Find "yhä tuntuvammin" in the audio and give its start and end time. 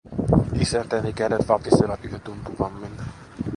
2.05-2.91